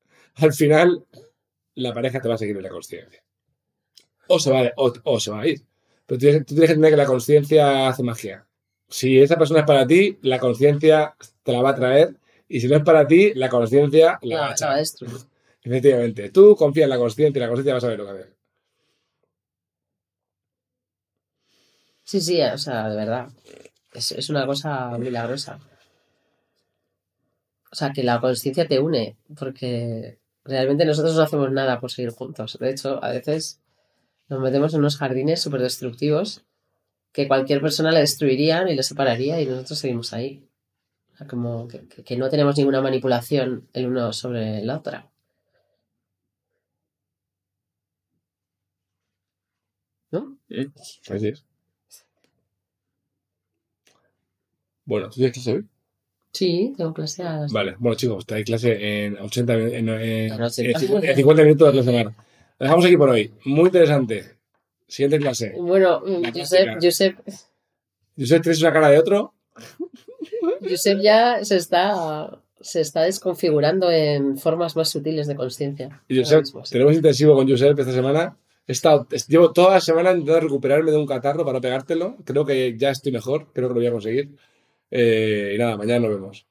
al 0.36 0.52
final 0.52 1.04
la 1.74 1.92
pareja 1.94 2.20
te 2.20 2.28
va 2.28 2.34
a 2.34 2.38
seguir 2.38 2.56
en 2.56 2.62
la 2.62 2.70
conciencia. 2.70 3.22
O 4.28 4.38
se 4.38 4.50
va, 4.52 4.60
a- 4.60 4.72
o, 4.76 4.92
o 5.04 5.20
se 5.20 5.30
va 5.30 5.40
a 5.40 5.46
ir. 5.48 5.62
Pero 6.06 6.18
tú 6.18 6.24
tienes, 6.24 6.46
tú 6.46 6.54
tienes 6.54 6.68
que 6.68 6.74
entender 6.74 6.92
que 6.92 6.96
la 6.96 7.06
conciencia 7.06 7.88
hace 7.88 8.02
magia. 8.02 8.45
Si 8.88 9.20
esa 9.20 9.36
persona 9.36 9.60
es 9.60 9.66
para 9.66 9.86
ti, 9.86 10.18
la 10.22 10.38
conciencia 10.38 11.14
te 11.42 11.52
la 11.52 11.62
va 11.62 11.70
a 11.70 11.74
traer. 11.74 12.16
Y 12.48 12.60
si 12.60 12.68
no 12.68 12.76
es 12.76 12.84
para 12.84 13.06
ti, 13.06 13.34
la 13.34 13.48
conciencia 13.48 14.18
la 14.22 14.54
va 14.60 14.74
a 14.74 14.76
destruir. 14.76 15.16
Efectivamente. 15.62 16.30
Tú 16.30 16.54
confía 16.54 16.84
en 16.84 16.90
la 16.90 16.98
conciencia 16.98 17.38
y 17.38 17.42
la 17.42 17.48
conciencia 17.48 17.74
va 17.74 17.78
a 17.78 17.80
saber 17.80 17.98
lo 17.98 18.04
que 18.04 18.10
hacer. 18.12 18.36
Sí, 22.04 22.20
sí, 22.20 22.40
o 22.40 22.58
sea, 22.58 22.88
de 22.88 22.96
verdad. 22.96 23.28
Es, 23.92 24.12
es 24.12 24.30
una 24.30 24.46
cosa 24.46 24.96
milagrosa. 24.96 25.58
O 27.72 27.74
sea, 27.74 27.92
que 27.92 28.04
la 28.04 28.20
conciencia 28.20 28.68
te 28.68 28.78
une, 28.78 29.16
porque 29.36 30.20
realmente 30.44 30.84
nosotros 30.84 31.16
no 31.16 31.22
hacemos 31.22 31.50
nada 31.50 31.80
por 31.80 31.90
seguir 31.90 32.10
juntos. 32.10 32.56
De 32.60 32.70
hecho, 32.70 33.02
a 33.02 33.10
veces 33.10 33.60
nos 34.28 34.40
metemos 34.40 34.72
en 34.72 34.80
unos 34.80 34.96
jardines 34.96 35.42
súper 35.42 35.60
destructivos 35.60 36.45
que 37.16 37.26
cualquier 37.28 37.62
persona 37.62 37.90
le 37.92 38.00
destruirían 38.00 38.68
y 38.68 38.74
le 38.74 38.82
separaría 38.82 39.40
y 39.40 39.46
nosotros 39.46 39.78
seguimos 39.78 40.12
ahí. 40.12 40.46
O 41.14 41.16
sea, 41.16 41.26
como 41.26 41.66
que, 41.66 42.16
no 42.18 42.28
tenemos 42.28 42.58
ninguna 42.58 42.82
manipulación 42.82 43.66
el 43.72 43.86
uno 43.86 44.12
sobre 44.12 44.62
la 44.62 44.76
otra. 44.76 45.10
¿No? 50.10 50.36
Así 51.10 51.28
es. 51.28 51.44
Bueno, 54.84 55.08
¿tú 55.08 55.14
tienes 55.14 55.32
clase 55.32 55.52
hoy? 55.54 55.66
Sí, 56.34 56.74
tengo 56.76 56.92
clase 56.92 57.22
a 57.22 57.38
las... 57.38 57.52
Vale, 57.52 57.76
bueno 57.78 57.96
chicos, 57.96 58.26
hay 58.30 58.44
clase 58.44 59.06
en 59.06 59.16
80 59.18 59.56
min- 59.56 59.74
en, 59.74 59.88
en- 59.88 60.32
En 60.34 60.42
80. 60.42 60.70
en 60.70 60.78
50 60.80 61.06
en 61.08 61.16
50 61.16 61.42
minutos 61.44 61.72
de 61.72 61.78
la 61.78 61.82
semana. 61.82 62.16
Dejamos 62.60 62.84
aquí 62.84 62.96
por 62.98 63.08
hoy. 63.08 63.32
Muy 63.46 63.66
interesante. 63.66 64.35
Siguiente 64.88 65.18
clase. 65.18 65.52
Bueno, 65.58 66.02
La 66.06 66.32
Josep. 66.32 66.78
Josep, 66.82 67.18
Josep, 68.18 68.42
tienes 68.42 68.60
una 68.62 68.72
cara 68.72 68.88
de 68.90 68.98
otro. 68.98 69.34
Josep 70.62 71.00
ya 71.00 71.44
se 71.44 71.56
está, 71.56 72.40
se 72.60 72.80
está 72.80 73.02
desconfigurando 73.02 73.90
en 73.90 74.38
formas 74.38 74.76
más 74.76 74.88
sutiles 74.88 75.26
de 75.26 75.34
conciencia. 75.34 76.02
Y 76.08 76.18
Josep, 76.18 76.44
tenemos 76.70 76.94
intensivo 76.94 77.34
con 77.34 77.48
Josep 77.48 77.78
esta 77.78 77.92
semana. 77.92 78.36
He 78.68 78.72
estado, 78.72 79.06
es- 79.10 79.26
llevo 79.28 79.52
toda 79.52 79.74
la 79.74 79.80
semana 79.80 80.10
intentando 80.10 80.40
recuperarme 80.40 80.90
de 80.90 80.96
un 80.96 81.06
catarro 81.06 81.44
para 81.44 81.58
no 81.58 81.60
pegártelo. 81.60 82.16
Creo 82.24 82.44
que 82.44 82.76
ya 82.76 82.90
estoy 82.90 83.12
mejor, 83.12 83.52
creo 83.52 83.68
que 83.68 83.74
lo 83.74 83.80
voy 83.80 83.86
a 83.86 83.92
conseguir. 83.92 84.36
Eh, 84.90 85.52
y 85.54 85.58
nada, 85.58 85.76
mañana 85.76 86.06
nos 86.08 86.16
vemos. 86.16 86.46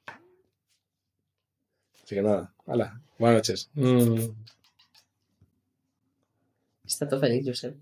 Así 2.04 2.14
que 2.14 2.22
nada, 2.22 2.54
hala, 2.66 3.00
buenas 3.18 3.38
noches. 3.38 3.70
Mm. 3.74 4.18
Está 6.86 7.08
todo 7.08 7.20
feliz, 7.20 7.44
Josep. 7.46 7.74